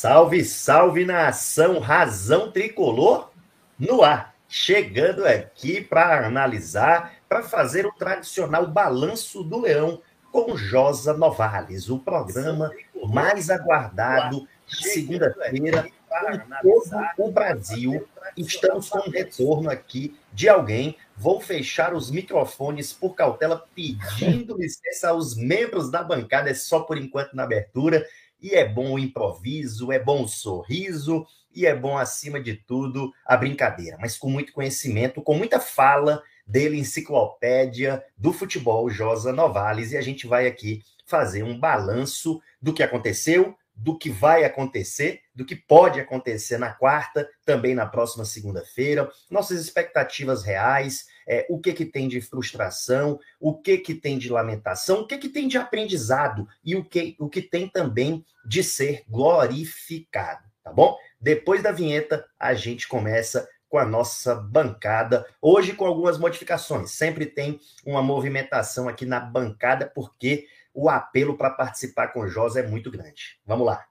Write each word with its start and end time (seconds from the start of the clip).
Salve, 0.00 0.44
salve 0.44 1.04
nação 1.04 1.80
Razão 1.80 2.52
Tricolor 2.52 3.32
no 3.76 4.04
ar. 4.04 4.32
Chegando 4.48 5.26
aqui 5.26 5.80
para 5.80 6.24
analisar, 6.24 7.14
para 7.28 7.42
fazer 7.42 7.84
o 7.84 7.90
tradicional 7.90 8.64
balanço 8.64 9.42
do 9.42 9.62
Leão 9.62 10.00
com 10.30 10.56
Josa 10.56 11.14
Novales, 11.14 11.90
o 11.90 11.98
programa 11.98 12.70
mais 13.08 13.50
aguardado 13.50 14.46
de 14.68 14.88
segunda-feira 14.88 15.90
em 16.32 16.38
todo 16.62 17.04
o 17.18 17.32
Brasil. 17.32 18.06
Estamos 18.36 18.88
com 18.88 18.98
um 19.00 19.10
retorno 19.10 19.68
aqui 19.68 20.16
de 20.32 20.48
alguém. 20.48 20.96
Vou 21.16 21.40
fechar 21.40 21.92
os 21.92 22.08
microfones 22.08 22.92
por 22.92 23.16
cautela, 23.16 23.66
pedindo 23.74 24.54
licença 24.62 25.08
aos 25.08 25.34
membros 25.34 25.90
da 25.90 26.04
bancada, 26.04 26.50
é 26.50 26.54
só 26.54 26.78
por 26.78 26.96
enquanto 26.96 27.34
na 27.34 27.42
abertura. 27.42 28.06
E 28.40 28.54
é 28.54 28.66
bom 28.66 28.92
o 28.92 28.98
improviso, 28.98 29.90
é 29.90 29.98
bom 29.98 30.22
o 30.22 30.28
sorriso 30.28 31.26
e 31.54 31.66
é 31.66 31.74
bom, 31.74 31.98
acima 31.98 32.40
de 32.40 32.54
tudo, 32.54 33.12
a 33.26 33.36
brincadeira, 33.36 33.96
mas 34.00 34.16
com 34.16 34.30
muito 34.30 34.52
conhecimento, 34.52 35.22
com 35.22 35.34
muita 35.34 35.58
fala 35.58 36.22
dele, 36.46 36.78
enciclopédia 36.78 38.02
do 38.16 38.32
futebol, 38.32 38.88
Josa 38.88 39.32
Novales, 39.32 39.92
e 39.92 39.96
a 39.96 40.00
gente 40.00 40.26
vai 40.26 40.46
aqui 40.46 40.82
fazer 41.04 41.42
um 41.42 41.58
balanço 41.58 42.40
do 42.60 42.72
que 42.72 42.82
aconteceu, 42.82 43.56
do 43.74 43.96
que 43.96 44.10
vai 44.10 44.44
acontecer, 44.44 45.20
do 45.34 45.44
que 45.44 45.54
pode 45.54 46.00
acontecer 46.00 46.58
na 46.58 46.72
quarta, 46.72 47.28
também 47.44 47.74
na 47.74 47.86
próxima 47.86 48.24
segunda-feira, 48.24 49.10
nossas 49.30 49.60
expectativas 49.60 50.44
reais, 50.44 51.06
é, 51.28 51.46
o 51.50 51.60
que 51.60 51.72
que 51.74 51.84
tem 51.84 52.08
de 52.08 52.20
frustração, 52.20 53.20
o 53.38 53.54
que 53.54 53.76
que 53.78 53.94
tem 53.94 54.16
de 54.16 54.30
lamentação, 54.30 55.00
o 55.00 55.06
que 55.06 55.18
que 55.18 55.28
tem 55.28 55.46
de 55.46 55.58
aprendizado 55.58 56.48
e 56.64 56.74
o 56.74 56.84
que, 56.84 57.14
o 57.18 57.28
que 57.28 57.42
tem 57.42 57.68
também 57.68 58.24
de 58.46 58.64
ser 58.64 59.04
glorificado, 59.08 60.44
tá 60.64 60.72
bom? 60.72 60.96
Depois 61.20 61.62
da 61.62 61.70
vinheta, 61.70 62.24
a 62.38 62.54
gente 62.54 62.88
começa 62.88 63.48
com 63.68 63.76
a 63.76 63.84
nossa 63.84 64.34
bancada, 64.34 65.26
hoje 65.42 65.74
com 65.74 65.84
algumas 65.84 66.18
modificações. 66.18 66.92
Sempre 66.92 67.26
tem 67.26 67.60
uma 67.84 68.02
movimentação 68.02 68.88
aqui 68.88 69.04
na 69.04 69.20
bancada, 69.20 69.90
porque 69.94 70.46
o 70.72 70.88
apelo 70.88 71.36
para 71.36 71.50
participar 71.50 72.08
com 72.08 72.20
o 72.20 72.58
é 72.58 72.62
muito 72.62 72.90
grande. 72.90 73.38
Vamos 73.44 73.66
lá. 73.66 73.84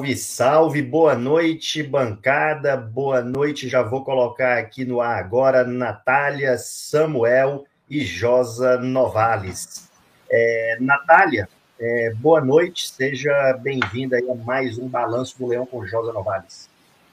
Salve, 0.00 0.16
salve, 0.16 0.82
boa 0.82 1.14
noite, 1.14 1.82
bancada, 1.82 2.74
boa 2.74 3.20
noite. 3.20 3.68
Já 3.68 3.82
vou 3.82 4.02
colocar 4.02 4.56
aqui 4.56 4.82
no 4.82 4.98
ar 4.98 5.18
agora 5.18 5.62
Natália, 5.62 6.56
Samuel 6.56 7.66
e 7.88 8.00
Josa 8.00 8.78
Novales. 8.78 9.90
É, 10.30 10.78
Natália, 10.80 11.46
é, 11.78 12.14
boa 12.14 12.40
noite, 12.40 12.88
seja 12.88 13.52
bem-vinda 13.60 14.18
a 14.18 14.34
mais 14.36 14.78
um 14.78 14.88
Balanço 14.88 15.38
do 15.38 15.48
Leão 15.48 15.66
com 15.66 15.84
Josa 15.84 16.14
Novales. 16.14 16.69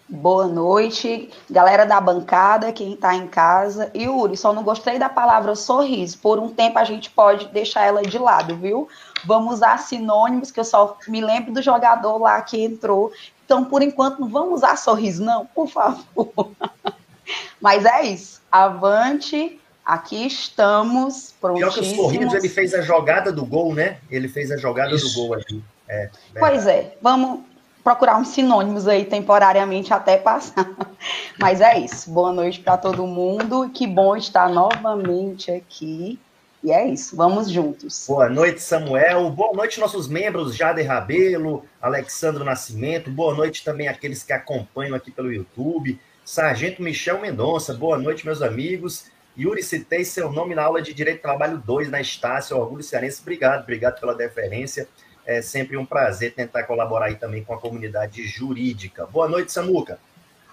Boa 0.09 0.47
noite, 0.47 1.29
galera 1.49 1.85
da 1.85 1.99
bancada, 1.99 2.71
quem 2.71 2.93
está 2.93 3.13
em 3.13 3.27
casa. 3.27 3.91
Yuri, 3.93 4.37
só 4.37 4.53
não 4.53 4.63
gostei 4.63 4.97
da 4.97 5.09
palavra 5.09 5.53
sorriso. 5.53 6.17
Por 6.19 6.39
um 6.39 6.47
tempo 6.47 6.79
a 6.79 6.85
gente 6.85 7.09
pode 7.09 7.47
deixar 7.49 7.85
ela 7.85 8.01
de 8.01 8.17
lado, 8.17 8.55
viu? 8.55 8.87
Vamos 9.25 9.55
usar 9.55 9.77
sinônimos, 9.79 10.49
que 10.49 10.61
eu 10.61 10.63
só 10.63 10.97
me 11.09 11.19
lembro 11.19 11.51
do 11.51 11.61
jogador 11.61 12.19
lá 12.19 12.41
que 12.41 12.63
entrou. 12.63 13.11
Então, 13.43 13.65
por 13.65 13.81
enquanto, 13.81 14.19
não 14.19 14.29
vamos 14.29 14.55
usar 14.55 14.77
sorriso, 14.77 15.25
não, 15.25 15.45
por 15.45 15.67
favor. 15.67 16.51
Mas 17.59 17.83
é 17.83 18.03
isso. 18.03 18.41
Avante, 18.49 19.59
Aqui 19.87 20.27
estamos. 20.27 21.33
Pior 21.39 21.73
que 21.73 21.79
o 21.79 21.95
Sorriso, 21.95 22.35
ele 22.35 22.49
fez 22.49 22.73
a 22.73 22.81
jogada 22.81 23.31
do 23.31 23.45
gol, 23.45 23.73
né? 23.73 23.99
Ele 24.11 24.27
fez 24.27 24.51
a 24.51 24.57
jogada 24.57 24.93
Isso. 24.93 25.07
do 25.07 25.15
gol 25.15 25.33
aqui. 25.35 25.63
É, 25.87 26.09
pois 26.37 26.67
é, 26.67 26.97
vamos 27.01 27.39
procurar 27.87 28.17
uns 28.17 28.27
sinônimos 28.27 28.85
aí 28.85 29.05
temporariamente 29.05 29.93
até 29.93 30.17
passar. 30.17 30.69
Mas 31.39 31.61
é 31.61 31.79
isso. 31.79 32.11
Boa 32.11 32.33
noite 32.33 32.59
para 32.59 32.75
todo 32.75 33.07
mundo. 33.07 33.69
Que 33.73 33.87
bom 33.87 34.17
estar 34.17 34.49
novamente 34.49 35.49
aqui. 35.49 36.19
E 36.61 36.69
é 36.69 36.85
isso, 36.85 37.15
vamos 37.15 37.49
juntos. 37.49 38.05
Boa 38.05 38.27
noite, 38.27 38.61
Samuel. 38.61 39.29
Boa 39.29 39.53
noite, 39.53 39.79
nossos 39.79 40.05
membros, 40.05 40.53
Jade 40.53 40.81
Rabelo, 40.81 41.63
Alexandro 41.81 42.43
Nascimento. 42.43 43.09
Boa 43.09 43.33
noite 43.33 43.63
também 43.63 43.87
àqueles 43.87 44.21
que 44.21 44.33
acompanham 44.33 44.93
aqui 44.93 45.09
pelo 45.09 45.31
YouTube. 45.31 45.97
Sargento 46.25 46.81
Michel 46.81 47.21
Mendonça. 47.21 47.73
Boa 47.73 47.97
noite, 47.97 48.25
meus 48.25 48.41
amigos. 48.41 49.05
Yuri, 49.37 49.63
citei 49.63 50.03
seu 50.03 50.29
nome 50.29 50.53
na 50.53 50.63
aula 50.63 50.81
de 50.81 50.93
Direito 50.93 51.21
Trabalho 51.21 51.57
2 51.65 51.89
na 51.89 52.01
Estácio, 52.01 52.57
Orgulho 52.57 52.83
Cearense. 52.83 53.21
Obrigado, 53.21 53.61
obrigado 53.61 53.97
pela 53.97 54.13
deferência. 54.13 54.89
É 55.27 55.41
sempre 55.41 55.75
um 55.75 55.85
prazer 55.85 56.33
tentar 56.33 56.63
colaborar 56.63 57.07
aí 57.07 57.15
também 57.15 57.43
com 57.43 57.53
a 57.53 57.59
comunidade 57.59 58.25
jurídica. 58.25 59.05
Boa 59.05 59.27
noite, 59.27 59.51
Samuca. 59.51 59.99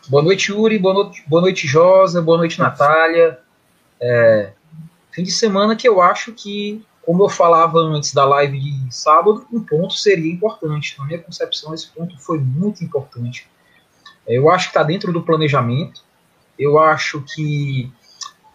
Boa 0.08 0.20
noite, 0.20 0.50
Yuri. 0.50 0.80
Boa 0.80 0.94
noite, 0.94 1.22
boa 1.28 1.42
noite 1.42 1.64
Josa. 1.68 2.20
Boa 2.20 2.38
noite, 2.38 2.58
Natália. 2.58 3.38
É, 4.00 4.50
fim 5.12 5.22
de 5.22 5.30
semana 5.30 5.76
que 5.76 5.88
eu 5.88 6.02
acho 6.02 6.32
que, 6.32 6.84
como 7.02 7.22
eu 7.22 7.28
falava 7.28 7.78
antes 7.78 8.12
da 8.12 8.24
live 8.24 8.58
de 8.58 8.92
sábado, 8.92 9.46
um 9.52 9.60
ponto 9.60 9.94
seria 9.94 10.32
importante. 10.32 10.98
Na 10.98 11.04
minha 11.06 11.20
concepção, 11.20 11.72
esse 11.72 11.86
ponto 11.86 12.18
foi 12.18 12.40
muito 12.40 12.82
importante. 12.82 13.48
Eu 14.26 14.50
acho 14.50 14.66
que 14.66 14.70
está 14.70 14.82
dentro 14.82 15.12
do 15.12 15.22
planejamento. 15.22 16.02
Eu 16.58 16.80
acho 16.80 17.22
que 17.22 17.92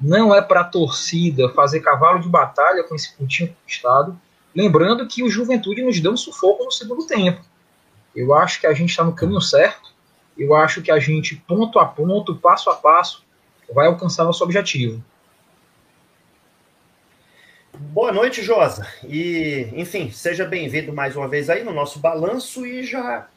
não 0.02 0.35
é 0.35 0.41
para 0.41 0.59
a 0.59 0.66
torcida 0.66 1.47
fazer 1.47 1.79
cavalo 1.79 2.19
de 2.19 2.28
batalha 2.28 2.84
com 2.84 2.94
esse 2.94 3.16
pontinho 3.16 3.56
conquistado. 3.56 4.19
Lembrando 4.56 5.08
que 5.08 5.24
o 5.24 5.30
Juventude 5.30 5.82
nos 5.84 6.00
deu 6.00 6.12
um 6.12 6.18
sufoco 6.18 6.66
no 6.66 6.72
segundo 6.72 7.06
tempo. 7.06 7.42
Eu 8.16 8.34
acho 8.34 8.60
que 8.60 8.68
a 8.68 8.74
gente 8.74 8.90
está 8.90 9.04
no 9.04 9.14
caminho 9.14 9.42
certo. 9.42 9.94
Eu 10.38 10.56
acho 10.56 10.82
que 10.82 10.92
a 10.92 11.00
gente, 11.00 11.36
ponto 11.36 11.80
a 11.80 11.86
ponto, 11.86 12.36
passo 12.36 12.70
a 12.70 12.76
passo, 12.76 13.24
vai 13.74 13.88
alcançar 13.88 14.24
nosso 14.24 14.44
objetivo. 14.44 15.04
Boa 17.82 18.12
noite, 18.12 18.42
Josa. 18.42 18.86
E, 19.08 19.70
enfim, 19.74 20.12
seja 20.12 20.44
bem-vindo 20.46 20.92
mais 20.92 21.16
uma 21.16 21.28
vez 21.28 21.50
aí 21.50 21.64
no 21.64 21.72
nosso 21.72 22.00
balanço 22.00 22.66
e 22.66 22.84
já 22.84 23.28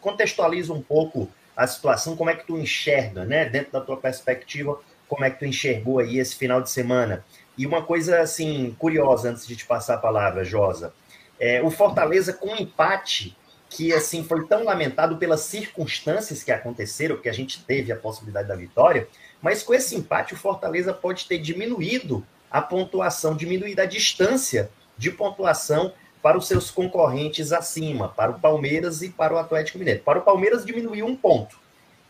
contextualiza 0.00 0.72
um 0.72 0.82
pouco 0.82 1.30
a 1.56 1.66
situação, 1.66 2.16
como 2.16 2.30
é 2.30 2.34
que 2.34 2.44
tu 2.44 2.58
enxerga, 2.58 3.24
né, 3.24 3.44
dentro 3.44 3.72
da 3.72 3.80
tua 3.80 3.96
perspectiva, 3.96 4.80
como 5.06 5.24
é 5.24 5.30
que 5.30 5.38
tu 5.38 5.44
enxergou 5.44 6.00
aí 6.00 6.18
esse 6.18 6.34
final 6.34 6.60
de 6.60 6.70
semana. 6.70 7.24
E 7.56 7.66
uma 7.66 7.82
coisa, 7.82 8.20
assim, 8.20 8.74
curiosa, 8.78 9.30
antes 9.30 9.46
de 9.46 9.56
te 9.56 9.66
passar 9.66 9.94
a 9.94 9.98
palavra, 9.98 10.44
Josa. 10.44 10.92
É, 11.38 11.62
o 11.62 11.70
Fortaleza 11.70 12.32
com 12.32 12.48
um 12.48 12.56
empate 12.56 13.36
que, 13.68 13.92
assim, 13.92 14.22
foi 14.22 14.46
tão 14.46 14.64
lamentado 14.64 15.16
pelas 15.16 15.40
circunstâncias 15.40 16.42
que 16.42 16.52
aconteceram, 16.52 17.16
que 17.16 17.28
a 17.28 17.32
gente 17.32 17.64
teve 17.64 17.90
a 17.92 17.96
possibilidade 17.96 18.48
da 18.48 18.54
vitória, 18.54 19.08
mas 19.42 19.62
com 19.62 19.74
esse 19.74 19.96
empate 19.96 20.34
o 20.34 20.36
Fortaleza 20.36 20.92
pode 20.92 21.26
ter 21.26 21.38
diminuído 21.38 22.24
a 22.50 22.62
pontuação, 22.62 23.36
diminuído 23.36 23.82
a 23.82 23.86
distância 23.86 24.70
de 24.96 25.10
pontuação 25.10 25.92
para 26.22 26.38
os 26.38 26.46
seus 26.46 26.70
concorrentes 26.70 27.52
acima, 27.52 28.08
para 28.08 28.30
o 28.30 28.40
Palmeiras 28.40 29.02
e 29.02 29.10
para 29.10 29.34
o 29.34 29.38
Atlético 29.38 29.78
Mineiro. 29.78 30.00
Para 30.00 30.20
o 30.20 30.22
Palmeiras 30.22 30.64
diminuiu 30.64 31.04
um 31.04 31.16
ponto, 31.16 31.58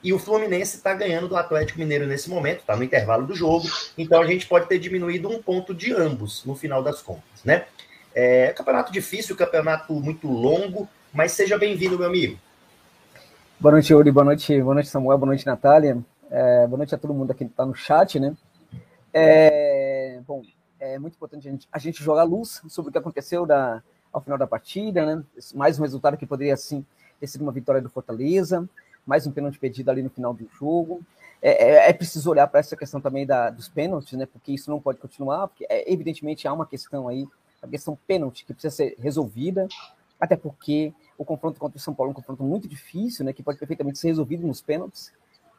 e 0.05 0.13
o 0.13 0.19
Fluminense 0.19 0.77
está 0.77 0.93
ganhando 0.93 1.27
do 1.27 1.37
Atlético 1.37 1.79
Mineiro 1.79 2.07
nesse 2.07 2.29
momento, 2.29 2.61
está 2.61 2.77
no 2.77 2.85
intervalo 2.85 3.27
do 3.27 3.35
jogo, 3.35 3.67
então 3.97 4.21
a 4.21 4.27
gente 4.27 4.47
pode 4.47 4.69
ter 4.69 4.79
diminuído 4.79 5.31
um 5.31 5.43
ponto 5.43 5.75
de 5.75 5.95
ambos 5.95 6.45
no 6.45 6.55
final 6.55 6.83
das 6.83 7.01
contas, 7.01 7.43
né? 7.43 7.65
É 8.15 8.53
campeonato 8.53 8.93
difícil, 8.93 9.35
campeonato 9.35 9.95
muito 9.95 10.29
longo, 10.29 10.87
mas 11.11 11.33
seja 11.33 11.57
bem-vindo, 11.57 11.99
meu 11.99 12.07
amigo. 12.07 12.39
Boa 13.59 13.73
noite, 13.73 13.95
Yuri, 13.95 14.13
boa 14.13 14.25
noite, 14.25 14.61
boa 14.61 14.75
noite, 14.75 14.91
Samuel, 14.91 15.17
boa 15.17 15.29
noite, 15.29 15.47
Natália, 15.47 15.97
é, 16.31 16.67
boa 16.67 16.77
noite 16.77 16.95
a 16.95 16.99
todo 16.99 17.15
mundo 17.15 17.31
aqui 17.31 17.47
que 17.47 17.51
está 17.51 17.65
no 17.65 17.75
chat, 17.75 18.21
né? 18.21 18.37
É, 19.11 20.21
bom, 20.27 20.43
é 20.79 20.99
muito 20.99 21.15
importante 21.15 21.49
a 21.49 21.51
gente, 21.51 21.69
a 21.73 21.79
gente 21.79 22.05
jogar 22.05 22.25
luz 22.25 22.61
sobre 22.69 22.91
o 22.91 22.93
que 22.93 22.99
aconteceu 22.99 23.47
da, 23.47 23.83
ao 24.13 24.21
final 24.21 24.37
da 24.37 24.47
partida, 24.47 25.07
né? 25.07 25.25
Mais 25.55 25.79
um 25.79 25.83
resultado 25.83 26.19
que 26.19 26.27
poderia, 26.27 26.57
sim, 26.59 26.85
ter 27.19 27.27
sido 27.27 27.41
uma 27.41 27.53
vitória 27.53 27.81
do 27.81 27.89
Fortaleza, 27.89 28.69
mais 29.07 29.27
um 29.27 29.33
pênalti 29.33 29.59
pedido 29.59 29.91
ali 29.91 30.03
no 30.03 30.11
final 30.11 30.33
do 30.33 30.49
jogo. 30.59 31.03
É, 31.43 31.65
é, 31.65 31.91
é 31.91 31.93
preciso 31.93 32.31
olhar 32.31 32.47
para 32.47 32.61
essa 32.61 32.77
questão 32.77 33.01
também 33.01 33.27
da, 33.27 33.51
dos 33.51 33.69
pênaltis, 33.69 34.17
né? 34.17 34.27
Porque 34.27 34.53
isso 34.53 34.71
não 34.71 34.81
pode 34.81 34.99
continuar, 34.99 35.49
porque 35.49 35.67
é, 35.69 35.93
evidentemente 35.93 36.49
há 36.49 36.53
uma 36.53 36.67
questão 36.67 37.07
aí, 37.07 37.27
a 37.63 37.69
questão 37.69 37.99
pênalti, 38.07 38.45
que 38.45 38.55
precisa 38.55 38.75
ser 38.75 38.97
resolvida, 38.99 39.69
até 40.19 40.37
porque 40.37 40.93
o 41.19 41.25
confronto 41.25 41.61
contra 41.61 41.77
o 41.77 41.81
São 41.81 41.95
Paulo 41.95 42.11
é 42.11 42.13
um 42.13 42.15
confronto 42.15 42.43
muito 42.43 42.67
difícil, 42.67 43.25
né? 43.25 43.33
Que 43.33 43.43
pode 43.43 43.59
perfeitamente 43.59 43.99
ser 43.99 44.09
resolvido 44.09 44.47
nos 44.47 44.63
pênaltis. 44.63 45.13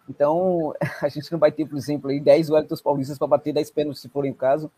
Então, 0.09 0.73
a 1.01 1.07
gente 1.07 1.31
não 1.31 1.39
vai 1.39 1.51
ter, 1.51 1.67
por 1.67 1.77
exemplo, 1.77 2.09
aí 2.09 2.19
10 2.19 2.49
Wellingtons 2.49 2.81
paulistas 2.81 3.17
para 3.17 3.27
bater 3.27 3.53
10 3.53 3.69
pênaltis, 3.71 4.01
se 4.01 4.09
forem 4.09 4.31
o 4.31 4.35
caso, 4.35 4.71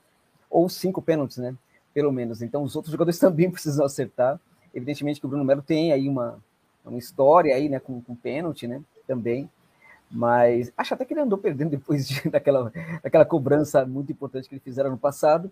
ou 0.49 0.67
5 0.67 1.01
pênaltis, 1.01 1.37
né? 1.37 1.55
Pelo 1.93 2.11
menos. 2.11 2.41
Então, 2.41 2.63
os 2.63 2.75
outros 2.75 2.91
jogadores 2.91 3.17
também 3.19 3.49
precisam 3.49 3.85
acertar. 3.85 4.39
Evidentemente 4.73 5.19
que 5.19 5.25
o 5.25 5.29
Bruno 5.29 5.45
Melo 5.45 5.61
tem 5.61 5.93
aí 5.93 6.09
uma, 6.09 6.37
uma 6.89 6.99
história 6.99 7.55
aí, 7.55 7.69
né, 7.69 7.79
com, 7.79 8.01
com 8.01 8.15
pênalti, 8.15 8.67
né, 8.67 8.81
também. 9.05 9.49
Mas 10.09 10.71
acho 10.77 10.93
até 10.93 11.05
que 11.05 11.13
ele 11.13 11.21
andou 11.21 11.37
perdendo 11.37 11.71
depois 11.77 12.07
de, 12.07 12.29
daquela, 12.29 12.71
daquela 13.03 13.25
cobrança 13.25 13.85
muito 13.85 14.11
importante 14.11 14.47
que 14.47 14.55
ele 14.55 14.61
fizeram 14.61 14.91
no 14.91 14.97
passado. 14.97 15.51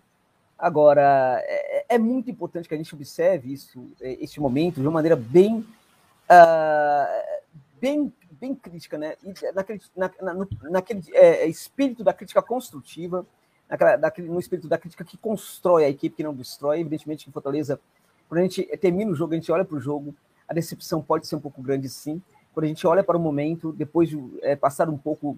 Agora, 0.58 1.42
é, 1.44 1.96
é, 1.96 1.98
muito 1.98 2.30
importante 2.30 2.66
que 2.66 2.74
a 2.74 2.78
gente 2.78 2.94
observe 2.94 3.52
isso, 3.52 3.92
é, 4.00 4.12
este 4.22 4.40
momento, 4.40 4.80
de 4.80 4.86
uma 4.86 4.92
maneira 4.92 5.14
bem, 5.14 5.58
uh, 5.58 7.42
bem, 7.78 8.10
bem 8.30 8.54
crítica, 8.54 8.96
né? 8.96 9.16
E 9.22 9.34
naquele, 9.52 9.80
na, 9.94 10.10
na, 10.22 10.46
naquele 10.62 11.02
é, 11.12 11.46
espírito 11.46 12.02
da 12.02 12.14
crítica 12.14 12.40
construtiva, 12.40 13.26
naquela, 13.68 13.98
naquele, 13.98 14.28
no 14.28 14.40
espírito 14.40 14.66
da 14.66 14.78
crítica 14.78 15.04
que 15.04 15.18
constrói 15.18 15.84
a 15.84 15.90
equipe, 15.90 16.16
que 16.16 16.24
não 16.24 16.34
destrói. 16.34 16.80
Evidentemente 16.80 17.26
que 17.26 17.32
Fortaleza, 17.32 17.78
quando 18.26 18.40
a 18.40 18.42
gente 18.44 18.62
termina 18.78 19.10
o 19.10 19.14
jogo, 19.14 19.34
a 19.34 19.36
gente 19.36 19.52
olha 19.52 19.64
para 19.64 19.76
o 19.76 19.80
jogo, 19.80 20.14
a 20.48 20.54
decepção 20.54 21.02
pode 21.02 21.26
ser 21.26 21.36
um 21.36 21.40
pouco 21.40 21.62
grande, 21.62 21.88
sim. 21.88 22.22
Quando 22.52 22.64
a 22.64 22.68
gente 22.68 22.86
olha 22.86 23.04
para 23.04 23.16
o 23.16 23.20
momento, 23.20 23.72
depois 23.72 24.08
de 24.08 24.18
é, 24.42 24.56
passar 24.56 24.88
um 24.88 24.96
pouco 24.96 25.36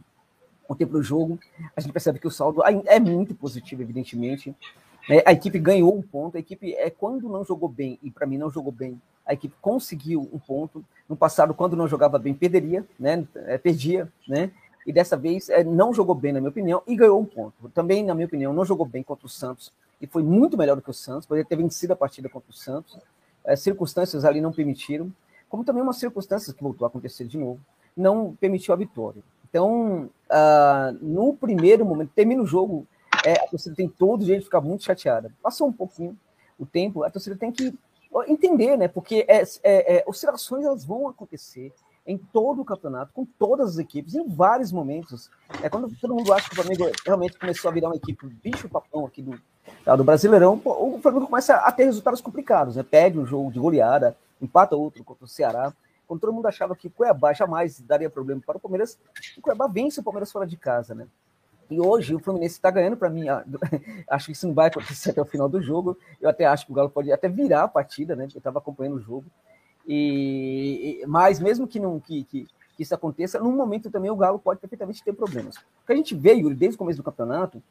o 0.68 0.74
tempo 0.74 0.92
do 0.92 1.02
jogo, 1.02 1.38
a 1.74 1.80
gente 1.80 1.92
percebe 1.92 2.18
que 2.18 2.26
o 2.26 2.30
saldo 2.30 2.62
é 2.62 3.00
muito 3.00 3.34
positivo, 3.34 3.82
evidentemente. 3.82 4.54
É, 5.10 5.22
a 5.26 5.32
equipe 5.32 5.58
ganhou 5.58 5.96
um 5.96 6.02
ponto, 6.02 6.36
a 6.36 6.40
equipe, 6.40 6.74
é 6.74 6.90
quando 6.90 7.28
não 7.28 7.42
jogou 7.42 7.68
bem, 7.68 7.98
e 8.02 8.10
para 8.10 8.26
mim 8.26 8.36
não 8.36 8.50
jogou 8.50 8.70
bem, 8.70 9.00
a 9.24 9.32
equipe 9.32 9.54
conseguiu 9.60 10.28
um 10.32 10.38
ponto. 10.38 10.84
No 11.08 11.16
passado, 11.16 11.54
quando 11.54 11.74
não 11.74 11.88
jogava 11.88 12.18
bem, 12.18 12.34
perderia, 12.34 12.86
né? 12.98 13.26
É, 13.34 13.56
perdia, 13.56 14.12
né? 14.28 14.50
E 14.86 14.92
dessa 14.92 15.16
vez 15.16 15.48
é, 15.48 15.64
não 15.64 15.92
jogou 15.94 16.14
bem, 16.14 16.32
na 16.32 16.40
minha 16.40 16.50
opinião, 16.50 16.82
e 16.86 16.94
ganhou 16.94 17.18
um 17.18 17.24
ponto. 17.24 17.68
Também, 17.70 18.04
na 18.04 18.14
minha 18.14 18.26
opinião, 18.26 18.52
não 18.52 18.64
jogou 18.64 18.86
bem 18.86 19.02
contra 19.02 19.26
o 19.26 19.28
Santos, 19.28 19.72
e 20.00 20.06
foi 20.06 20.22
muito 20.22 20.56
melhor 20.56 20.76
do 20.76 20.82
que 20.82 20.90
o 20.90 20.94
Santos, 20.94 21.26
poderia 21.26 21.48
ter 21.48 21.56
vencido 21.56 21.94
a 21.94 21.96
partida 21.96 22.28
contra 22.28 22.50
o 22.50 22.54
Santos. 22.54 22.98
É, 23.48 23.56
circunstâncias 23.56 24.24
ali 24.24 24.40
não 24.40 24.52
permitiram, 24.52 25.12
como 25.48 25.64
também 25.64 25.82
umas 25.82 25.96
circunstâncias 25.96 26.54
que 26.54 26.62
voltou 26.62 26.84
a 26.84 26.88
acontecer 26.88 27.26
de 27.26 27.38
novo, 27.38 27.60
não 27.96 28.36
permitiu 28.38 28.74
a 28.74 28.76
vitória. 28.76 29.22
Então, 29.48 30.10
uh, 30.30 30.98
no 31.00 31.34
primeiro 31.34 31.84
momento, 31.84 32.12
termina 32.14 32.42
o 32.42 32.46
jogo 32.46 32.86
é, 33.24 33.32
a 33.32 33.48
torcida 33.48 33.74
tem 33.74 33.88
todo 33.88 34.20
o 34.20 34.24
direito 34.24 34.40
de 34.40 34.46
ficar 34.46 34.60
muito 34.60 34.84
chateada. 34.84 35.32
Passou 35.42 35.68
um 35.68 35.72
pouquinho 35.72 36.16
o 36.58 36.66
tempo, 36.66 37.02
a 37.04 37.10
torcida 37.10 37.36
tem 37.36 37.50
que 37.50 37.74
entender, 38.26 38.76
né? 38.76 38.88
Porque 38.88 39.24
é, 39.28 39.42
é, 39.62 39.96
é, 39.96 40.04
oscilações 40.06 40.64
elas 40.64 40.84
vão 40.84 41.08
acontecer 41.08 41.72
em 42.06 42.16
todo 42.16 42.62
o 42.62 42.64
campeonato, 42.64 43.12
com 43.12 43.26
todas 43.38 43.70
as 43.70 43.78
equipes, 43.78 44.14
em 44.14 44.26
vários 44.26 44.72
momentos. 44.72 45.30
É 45.62 45.68
quando 45.68 45.94
todo 46.00 46.14
mundo 46.14 46.32
acha 46.32 46.48
que 46.48 46.58
o 46.58 46.62
Flamengo 46.62 46.90
realmente 47.04 47.38
começou 47.38 47.70
a 47.70 47.74
virar 47.74 47.88
uma 47.88 47.96
equipe 47.96 48.26
bicho-papão 48.26 49.04
aqui 49.04 49.20
do, 49.20 49.38
tá, 49.84 49.96
do 49.96 50.04
Brasileirão, 50.04 50.60
o 50.64 50.98
Flamengo 51.00 51.26
começa 51.26 51.56
a 51.56 51.72
ter 51.72 51.84
resultados 51.84 52.20
complicados, 52.20 52.76
né? 52.76 52.82
Perde 52.82 53.18
um 53.18 53.26
jogo 53.26 53.50
de 53.50 53.58
goleada, 53.58 54.16
empata 54.40 54.76
outro 54.76 55.02
contra 55.04 55.24
o 55.24 55.28
Ceará. 55.28 55.72
Quando 56.06 56.20
todo 56.20 56.32
mundo 56.32 56.46
achava 56.46 56.74
que 56.74 56.88
Cuiabá 56.88 57.32
jamais 57.32 57.80
daria 57.80 58.08
problema 58.08 58.40
para 58.44 58.56
o 58.56 58.60
Palmeiras, 58.60 58.98
o 59.36 59.40
Cuiabá 59.40 59.66
vence 59.66 60.00
o 60.00 60.02
Palmeiras 60.02 60.32
fora 60.32 60.46
de 60.46 60.56
casa, 60.56 60.94
né? 60.94 61.06
E 61.70 61.78
hoje 61.78 62.14
o 62.14 62.18
Fluminense 62.18 62.54
está 62.54 62.70
ganhando 62.70 62.96
para 62.96 63.10
mim. 63.10 63.26
Acho 64.08 64.26
que 64.26 64.32
isso 64.32 64.46
não 64.46 64.54
vai 64.54 64.68
acontecer 64.68 65.10
até 65.10 65.20
o 65.20 65.26
final 65.26 65.48
do 65.48 65.60
jogo. 65.60 65.98
Eu 66.20 66.30
até 66.30 66.46
acho 66.46 66.64
que 66.64 66.72
o 66.72 66.74
Galo 66.74 66.88
pode 66.88 67.12
até 67.12 67.28
virar 67.28 67.64
a 67.64 67.68
partida, 67.68 68.16
né? 68.16 68.26
Eu 68.34 68.38
estava 68.38 68.58
acompanhando 68.58 68.96
o 68.96 69.00
jogo. 69.00 69.26
E, 69.86 71.02
mas 71.06 71.40
mesmo 71.40 71.66
que 71.66 71.78
não 71.78 71.98
que, 72.00 72.24
que, 72.24 72.46
que, 72.76 72.82
isso 72.82 72.94
aconteça, 72.94 73.38
num 73.38 73.52
momento 73.52 73.90
também 73.90 74.10
o 74.10 74.16
Galo 74.16 74.38
pode 74.38 74.60
perfeitamente 74.60 75.02
ter 75.02 75.12
problemas. 75.12 75.56
O 75.56 75.86
que 75.86 75.92
a 75.92 75.96
gente 75.96 76.14
Yuri, 76.14 76.54
desde 76.54 76.76
o 76.76 76.78
começo 76.78 76.98
do 76.98 77.02
campeonato, 77.02 77.62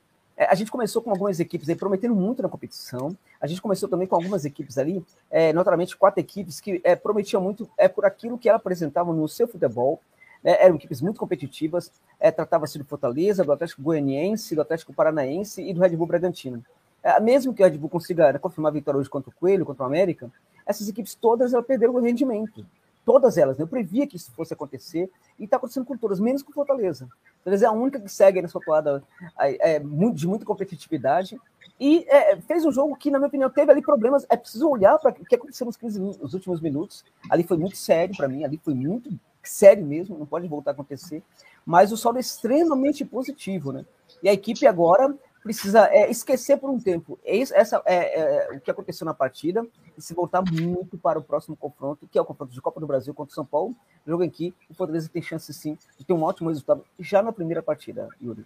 a 0.45 0.53
gente 0.53 0.69
começou 0.69 1.01
com 1.01 1.09
algumas 1.09 1.39
equipes 1.39 1.67
aí 1.67 1.75
prometendo 1.75 2.13
muito 2.13 2.43
na 2.43 2.49
competição. 2.49 3.17
A 3.41 3.47
gente 3.47 3.61
começou 3.61 3.89
também 3.89 4.07
com 4.07 4.15
algumas 4.15 4.45
equipes 4.45 4.77
ali, 4.77 5.03
é, 5.31 5.51
quatro 5.97 6.19
equipes 6.19 6.59
que 6.59 6.79
é, 6.83 6.95
prometiam 6.95 7.41
muito 7.41 7.67
é, 7.77 7.87
por 7.87 8.05
aquilo 8.05 8.37
que 8.37 8.47
ela 8.47 8.57
apresentava 8.57 9.11
no 9.11 9.27
seu 9.27 9.47
futebol 9.47 9.99
né, 10.43 10.55
eram 10.59 10.75
equipes 10.75 11.01
muito 11.01 11.19
competitivas, 11.19 11.91
é, 12.19 12.31
tratava-se 12.31 12.77
do 12.77 12.85
Fortaleza, 12.85 13.43
do 13.43 13.51
Atlético 13.51 13.81
Goianiense, 13.81 14.55
do 14.55 14.61
Atlético 14.61 14.93
Paranaense 14.93 15.61
e 15.61 15.73
do 15.73 15.81
Red 15.81 15.95
Bull 15.95 16.07
Bragantino. 16.07 16.63
É, 17.03 17.19
mesmo 17.19 17.53
que 17.53 17.61
o 17.61 17.65
Red 17.65 17.77
Bull 17.77 17.89
consiga 17.89 18.37
confirmar 18.39 18.71
a 18.71 18.73
vitória 18.73 18.99
hoje 18.99 19.09
contra 19.09 19.29
o 19.29 19.33
Coelho, 19.33 19.65
contra 19.65 19.83
o 19.83 19.85
América, 19.85 20.31
essas 20.65 20.87
equipes 20.87 21.15
todas 21.15 21.53
elas 21.53 21.65
perderam 21.65 21.95
o 21.95 21.99
rendimento. 21.99 22.65
Todas 23.05 23.37
elas. 23.37 23.57
Né? 23.57 23.63
Eu 23.63 23.67
previa 23.67 24.05
que 24.05 24.17
isso 24.17 24.31
fosse 24.31 24.53
acontecer 24.53 25.09
e 25.39 25.45
está 25.45 25.57
acontecendo 25.57 25.85
com 25.85 25.97
todas, 25.97 26.19
menos 26.19 26.43
com 26.43 26.51
o 26.51 26.53
Fortaleza. 26.53 27.07
Fortaleza 27.37 27.65
é 27.65 27.69
a 27.69 27.71
única 27.71 27.99
que 27.99 28.09
segue 28.09 28.41
nessa 28.41 28.59
toada 28.59 29.03
é, 29.39 29.79
de 29.79 30.27
muita 30.27 30.45
competitividade 30.45 31.39
e 31.79 32.05
é, 32.07 32.37
fez 32.41 32.65
um 32.65 32.71
jogo 32.71 32.95
que, 32.95 33.11
na 33.11 33.19
minha 33.19 33.27
opinião, 33.27 33.49
teve 33.49 33.71
ali 33.71 33.81
problemas. 33.81 34.25
É 34.29 34.35
preciso 34.35 34.67
olhar 34.69 34.97
para 34.97 35.11
o 35.11 35.25
que 35.25 35.35
aconteceu 35.35 35.65
nos 35.65 35.77
15 35.77 35.99
nos 35.99 36.33
últimos 36.33 36.59
minutos. 36.59 37.05
Ali 37.29 37.43
foi 37.43 37.57
muito 37.57 37.77
sério 37.77 38.15
para 38.15 38.27
mim, 38.27 38.43
ali 38.43 38.59
foi 38.63 38.73
muito 38.73 39.09
sério 39.43 39.85
mesmo, 39.85 40.17
não 40.17 40.25
pode 40.25 40.47
voltar 40.47 40.71
a 40.71 40.73
acontecer. 40.73 41.23
Mas 41.65 41.91
o 41.91 41.97
saldo 41.97 42.17
é 42.17 42.21
extremamente 42.21 43.05
positivo, 43.05 43.71
né? 43.71 43.85
E 44.23 44.29
a 44.29 44.33
equipe 44.33 44.65
agora 44.65 45.15
precisa 45.47 45.87
é, 45.91 46.11
esquecer 46.11 46.57
por 46.57 46.69
um 46.69 46.77
tempo 46.77 47.17
essa 47.23 47.81
é, 47.85 48.19
é, 48.19 48.51
o 48.51 48.59
que 48.59 48.69
aconteceu 48.69 49.05
na 49.05 49.13
partida 49.13 49.65
e 49.97 50.01
se 50.01 50.13
voltar 50.13 50.43
muito 50.51 50.97
para 50.97 51.17
o 51.17 51.23
próximo 51.23 51.55
confronto, 51.55 52.05
que 52.11 52.17
é 52.17 52.21
o 52.21 52.25
confronto 52.25 52.53
de 52.53 52.61
Copa 52.61 52.81
do 52.81 52.85
Brasil 52.85 53.13
contra 53.13 53.31
o 53.31 53.35
São 53.35 53.45
Paulo, 53.45 53.73
jogo 54.05 54.23
em 54.23 54.29
que 54.29 54.53
o 54.69 54.73
Fortaleza 54.73 55.09
tem 55.11 55.21
chance 55.21 55.53
sim 55.53 55.77
de 55.97 56.05
ter 56.05 56.11
um 56.11 56.23
ótimo 56.23 56.49
resultado 56.49 56.83
já 56.99 57.21
na 57.23 57.31
primeira 57.31 57.63
partida, 57.63 58.09
Yuri. 58.21 58.45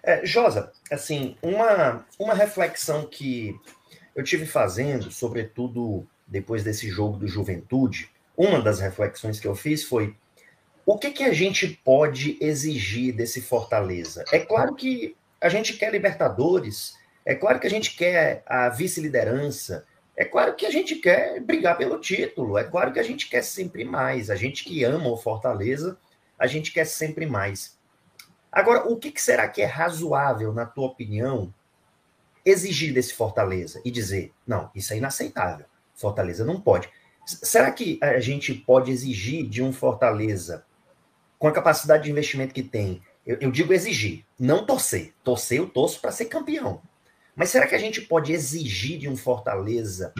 É, 0.00 0.24
Josa, 0.24 0.72
assim, 0.90 1.36
uma, 1.42 2.06
uma 2.18 2.34
reflexão 2.34 3.04
que 3.04 3.58
eu 4.14 4.22
tive 4.22 4.46
fazendo, 4.46 5.10
sobretudo 5.10 6.06
depois 6.26 6.62
desse 6.62 6.88
jogo 6.88 7.18
do 7.18 7.26
Juventude, 7.26 8.10
uma 8.36 8.60
das 8.60 8.78
reflexões 8.78 9.40
que 9.40 9.46
eu 9.46 9.54
fiz 9.54 9.84
foi 9.84 10.16
o 10.84 10.98
que, 10.98 11.10
que 11.10 11.24
a 11.24 11.32
gente 11.32 11.80
pode 11.84 12.36
exigir 12.40 13.14
desse 13.14 13.40
Fortaleza? 13.40 14.24
É 14.32 14.40
claro 14.40 14.74
que 14.74 15.16
a 15.42 15.48
gente 15.48 15.74
quer 15.74 15.90
Libertadores, 15.90 16.96
é 17.24 17.34
claro 17.34 17.58
que 17.58 17.66
a 17.66 17.70
gente 17.70 17.96
quer 17.96 18.42
a 18.46 18.68
vice-liderança, 18.68 19.84
é 20.16 20.24
claro 20.24 20.54
que 20.54 20.66
a 20.66 20.70
gente 20.70 20.96
quer 20.96 21.40
brigar 21.40 21.76
pelo 21.76 21.98
título, 21.98 22.56
é 22.58 22.64
claro 22.64 22.92
que 22.92 23.00
a 23.00 23.02
gente 23.02 23.28
quer 23.28 23.42
sempre 23.42 23.84
mais. 23.84 24.30
A 24.30 24.36
gente 24.36 24.62
que 24.64 24.84
ama 24.84 25.08
o 25.08 25.16
Fortaleza, 25.16 25.98
a 26.38 26.46
gente 26.46 26.72
quer 26.72 26.84
sempre 26.84 27.26
mais. 27.26 27.78
Agora, 28.50 28.86
o 28.86 28.96
que, 28.96 29.12
será 29.20 29.48
que 29.48 29.62
é 29.62 29.64
razoável, 29.64 30.52
na 30.52 30.66
tua 30.66 30.86
opinião, 30.86 31.52
exigir 32.44 32.92
desse 32.92 33.14
Fortaleza 33.14 33.80
e 33.84 33.90
dizer, 33.90 34.32
não, 34.46 34.70
isso 34.74 34.92
é 34.92 34.98
inaceitável, 34.98 35.66
Fortaleza 35.94 36.44
não 36.44 36.60
pode. 36.60 36.88
Será 37.24 37.70
que 37.70 37.98
a 38.02 38.20
gente 38.20 38.52
pode 38.52 38.90
exigir 38.90 39.48
de 39.48 39.62
um 39.62 39.72
Fortaleza, 39.72 40.64
com 41.38 41.48
a 41.48 41.52
capacidade 41.52 42.04
de 42.04 42.10
investimento 42.10 42.52
que 42.52 42.62
tem, 42.62 43.02
eu, 43.26 43.38
eu 43.40 43.50
digo 43.50 43.72
exigir, 43.72 44.24
não 44.38 44.64
torcer. 44.64 45.12
Torcer 45.22 45.58
eu 45.58 45.68
torço 45.68 46.00
para 46.00 46.12
ser 46.12 46.26
campeão. 46.26 46.80
Mas 47.34 47.50
será 47.50 47.66
que 47.66 47.74
a 47.74 47.78
gente 47.78 48.00
pode 48.00 48.32
exigir 48.32 48.98
de 48.98 49.08
um 49.08 49.16
Fortaleza 49.16 50.12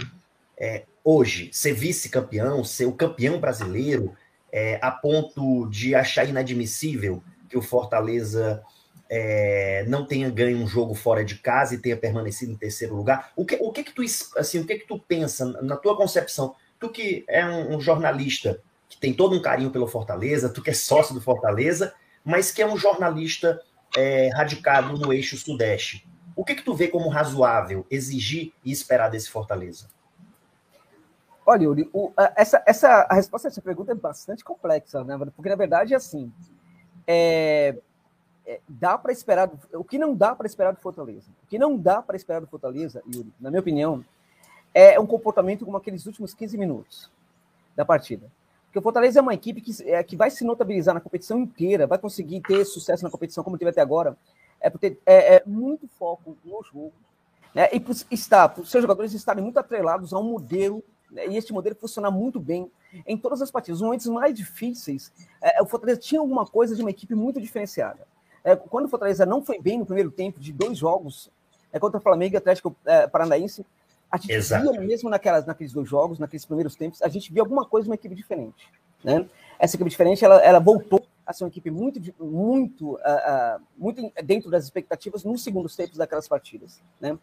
é, 0.59 0.85
hoje 1.05 1.51
ser 1.53 1.75
vice-campeão, 1.75 2.65
ser 2.65 2.87
o 2.87 2.93
campeão 2.93 3.39
brasileiro, 3.39 4.17
é, 4.51 4.79
a 4.83 4.91
ponto 4.91 5.69
de 5.69 5.95
achar 5.95 6.29
inadmissível 6.29 7.23
que 7.49 7.59
o 7.59 7.63
Fortaleza 7.63 8.63
é, 9.11 9.85
não 9.89 10.07
tenha 10.07 10.31
ganho 10.31 10.59
um 10.59 10.67
jogo 10.67 10.95
fora 10.95 11.25
de 11.25 11.37
casa 11.37 11.75
e 11.75 11.79
tenha 11.79 11.97
permanecido 11.97 12.53
em 12.53 12.57
terceiro 12.57 12.95
lugar? 12.95 13.33
O 13.37 13.45
que, 13.45 13.57
o 13.61 13.71
que 13.71 13.85
que 13.85 13.93
tu 13.93 14.03
assim, 14.37 14.61
o 14.61 14.67
que 14.67 14.79
que 14.79 14.87
tu 14.87 14.99
pensa 14.99 15.45
na 15.63 15.77
tua 15.77 15.97
concepção? 15.97 16.55
tu 16.83 16.91
que 16.91 17.25
é 17.29 17.47
um, 17.47 17.77
um, 17.77 17.81
jornalista 17.81 18.61
que 18.89 18.99
tem 18.99 19.15
todo 19.15 19.37
um 19.37 19.41
carinho 19.41 19.71
pelo 19.71 19.87
Fortaleza, 19.87 20.49
tu 20.49 20.61
que 20.61 20.71
é 20.71 20.75
sócio 20.75 21.15
do 21.15 21.21
Fortaleza, 21.21 21.95
mas 22.25 22.51
que 22.51 22.63
é 22.63 22.67
um 22.67 22.77
jornalista 22.77 23.61
é, 23.97 24.31
radicado 24.35 24.97
no 24.99 25.13
eixo 25.13 25.37
sudeste. 25.37 26.07
O 26.35 26.45
que, 26.45 26.55
que 26.55 26.63
tu 26.63 26.75
vê 26.75 26.89
como 26.89 27.09
razoável 27.09 27.87
exigir 27.91 28.53
e 28.65 28.73
esperar 28.73 29.09
desse 29.09 29.29
Fortaleza? 29.29 29.89
Olha, 31.45 31.65
Yuri, 31.65 31.91
o, 31.93 32.13
essa, 32.37 32.63
essa, 32.67 33.07
a 33.09 33.15
resposta 33.15 33.49
a 33.49 33.51
essa 33.51 33.61
pergunta 33.61 33.93
é 33.93 33.95
bastante 33.95 34.45
complexa, 34.45 35.03
né? 35.05 35.19
Porque 35.35 35.51
na 35.51 35.57
verdade 35.57 35.93
é 35.93 35.97
assim: 35.97 36.33
é, 37.07 37.77
é, 38.47 38.61
dá 38.69 38.97
para 38.97 39.13
esperar. 39.13 39.51
O 39.73 39.85
que 39.85 39.99
não 39.99 40.15
dá 40.15 40.35
para 40.35 40.47
esperar 40.47 40.73
do 40.73 40.81
Fortaleza? 40.81 41.31
O 41.43 41.47
que 41.49 41.59
não 41.59 41.77
dá 41.77 42.01
para 42.01 42.17
esperar 42.17 42.41
do 42.41 42.47
Fortaleza, 42.47 43.03
Yuri, 43.13 43.33
na 43.41 43.51
minha 43.51 43.61
opinião, 43.61 44.05
é 44.73 44.99
um 44.99 45.07
comportamento 45.07 45.65
como 45.65 45.77
aqueles 45.77 46.07
últimos 46.07 46.33
15 46.33 46.57
minutos 46.57 47.11
da 47.75 47.85
partida. 47.85 48.31
Porque 48.73 48.79
o 48.79 48.83
Fortaleza 48.83 49.19
é 49.19 49.23
uma 49.23 49.35
equipe 49.35 49.61
que, 49.61 49.71
é, 49.83 50.03
que 50.03 50.17
vai 50.17 50.31
se 50.31 50.43
notabilizar 50.45 50.95
na 50.95 51.01
competição 51.01 51.39
inteira, 51.39 51.87
vai 51.87 51.99
conseguir 51.99 52.41
ter 52.41 52.65
sucesso 52.65 53.05
na 53.05 53.11
competição 53.11 53.45
como 53.45 53.59
teve 53.59 53.71
até 53.71 53.83
agora, 53.83 54.17
é 54.59 54.71
porque 54.71 54.97
é, 55.05 55.35
é 55.35 55.43
muito 55.45 55.87
foco 55.87 56.39
no 56.43 56.63
jogo, 56.63 56.91
né? 57.55 57.69
e 57.71 57.79
por, 57.79 57.95
está, 58.11 58.49
por 58.49 58.67
seus 58.67 58.81
jogadores 58.81 59.13
estarem 59.13 59.45
muito 59.45 59.59
atrelados 59.59 60.15
a 60.15 60.19
um 60.19 60.23
modelo, 60.23 60.83
né? 61.11 61.27
e 61.29 61.37
este 61.37 61.53
modelo 61.53 61.77
funcionar 61.77 62.11
muito 62.11 62.41
bem 62.41 62.73
em 63.07 63.15
todas 63.15 63.43
as 63.43 63.51
partidas. 63.51 63.77
Os 63.77 63.85
momentos 63.85 64.07
mais 64.07 64.33
difíceis, 64.33 65.13
é, 65.43 65.61
o 65.61 65.67
Fortaleza 65.67 66.01
tinha 66.01 66.23
alguma 66.23 66.47
coisa 66.47 66.75
de 66.75 66.81
uma 66.81 66.89
equipe 66.89 67.15
muito 67.15 67.43
diferenciada. 67.43 68.09
É, 68.43 68.57
quando 68.57 68.87
o 68.87 68.89
Fortaleza 68.89 69.27
não 69.27 69.43
foi 69.43 69.61
bem 69.61 69.79
no 69.79 69.85
primeiro 69.85 70.11
tempo 70.11 70.41
de 70.41 70.51
dois 70.51 70.79
jogos, 70.79 71.31
é 71.71 71.79
contra 71.79 71.99
o 71.99 72.03
Flamengo 72.03 72.37
e 72.37 72.39
Atlético 72.39 72.75
é, 72.87 73.07
Paranaense, 73.07 73.67
a 74.13 74.19
gente 74.19 74.33
Exato. 74.35 74.71
via 74.71 74.81
mesmo 74.83 75.09
naquelas, 75.09 75.47
naqueles 75.47 75.73
dois 75.73 75.89
jogos, 75.89 76.19
naqueles 76.19 76.45
primeiros 76.45 76.77
tempos, 76.77 77.01
a 77.01 77.09
gente 77.09 77.33
via 77.33 77.41
alguma 77.41 77.65
coisa 77.65 77.89
uma 77.89 77.95
equipe 77.95 78.15
diferente. 78.15 78.71
Né? 79.03 79.27
Essa 79.59 79.77
equipe 79.77 79.89
diferente, 79.89 80.23
ela, 80.23 80.37
ela 80.43 80.59
voltou 80.59 81.03
a 81.25 81.33
ser 81.33 81.45
uma 81.45 81.49
equipe 81.49 81.71
muito, 81.71 81.99
muito, 82.23 82.93
uh, 82.93 82.97
uh, 82.97 83.63
muito 83.75 84.13
dentro 84.23 84.51
das 84.51 84.65
expectativas 84.65 85.25
nos 85.25 85.43
segundos 85.43 85.75
tempos 85.75 85.97
daquelas 85.97 86.29
partidas. 86.29 86.83
Né? 87.01 87.19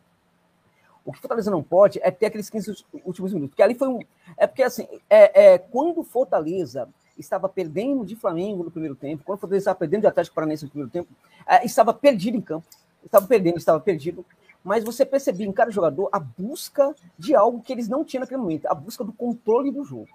O 1.05 1.11
que 1.11 1.19
o 1.19 1.21
Fortaleza 1.21 1.51
não 1.51 1.61
pode 1.61 1.99
é 2.01 2.09
ter 2.09 2.25
aqueles 2.25 2.49
15 2.49 2.83
últimos 3.05 3.33
minutos. 3.33 3.51
Porque 3.51 3.61
ali 3.61 3.75
foi 3.75 3.87
um. 3.87 3.99
É 4.35 4.47
porque, 4.47 4.63
assim, 4.63 4.87
é, 5.07 5.53
é, 5.53 5.57
quando 5.59 5.99
o 5.99 6.03
Fortaleza 6.03 6.89
estava 7.15 7.47
perdendo 7.47 8.03
de 8.03 8.15
Flamengo 8.15 8.63
no 8.63 8.71
primeiro 8.71 8.95
tempo, 8.95 9.23
quando 9.23 9.37
o 9.37 9.41
Fortaleza 9.41 9.63
estava 9.63 9.77
perdendo 9.77 10.01
de 10.01 10.07
Atlético 10.07 10.33
Paranaense 10.33 10.63
no 10.63 10.71
primeiro 10.71 10.91
tempo, 10.91 11.09
é, 11.47 11.63
estava 11.63 11.93
perdido 11.93 12.35
em 12.35 12.41
campo. 12.41 12.65
Estava 13.05 13.27
perdendo, 13.27 13.57
estava 13.57 13.79
perdido 13.79 14.25
mas 14.63 14.83
você 14.83 15.05
percebia 15.05 15.47
em 15.47 15.51
cada 15.51 15.71
jogador 15.71 16.09
a 16.11 16.19
busca 16.19 16.95
de 17.17 17.35
algo 17.35 17.61
que 17.61 17.71
eles 17.71 17.87
não 17.87 18.03
tinham 18.03 18.21
naquele 18.21 18.41
momento, 18.41 18.67
a 18.67 18.73
busca 18.75 19.03
do 19.03 19.13
controle 19.13 19.71
do 19.71 19.83
jogo. 19.83 20.09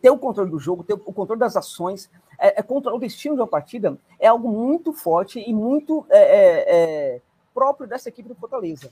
Ter 0.00 0.10
o 0.10 0.18
controle 0.18 0.50
do 0.50 0.58
jogo, 0.58 0.82
ter 0.82 0.94
o 0.94 0.98
controle 0.98 1.38
das 1.38 1.56
ações, 1.56 2.10
é, 2.38 2.60
é 2.60 2.62
controlar 2.62 2.96
o 2.96 3.00
destino 3.00 3.34
de 3.34 3.40
uma 3.42 3.46
partida 3.46 3.98
é 4.18 4.26
algo 4.26 4.48
muito 4.48 4.92
forte 4.92 5.38
e 5.38 5.52
muito 5.52 6.06
é, 6.08 6.18
é, 6.18 7.14
é 7.16 7.20
próprio 7.52 7.88
dessa 7.88 8.08
equipe 8.08 8.28
do 8.28 8.34
Fortaleza. 8.34 8.90